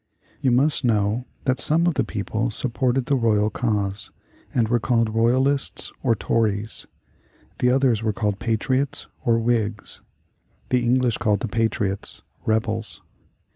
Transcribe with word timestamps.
You 0.39 0.49
must 0.49 0.83
know 0.83 1.25
that 1.45 1.59
some 1.59 1.85
of 1.85 1.93
the 1.93 2.03
people 2.03 2.49
supported 2.49 3.05
the 3.05 3.15
royal 3.15 3.51
cause 3.51 4.09
and 4.51 4.67
were 4.67 4.79
called 4.79 5.13
Royalists 5.13 5.93
or 6.01 6.15
Tories. 6.15 6.87
The 7.59 7.69
others 7.69 8.01
were 8.01 8.11
called 8.11 8.39
Patriots 8.39 9.05
or 9.23 9.37
Whigs. 9.37 10.01
The 10.69 10.83
English 10.83 11.19
called 11.19 11.41
the 11.41 11.47
patriots 11.47 12.23
rebels. 12.47 13.03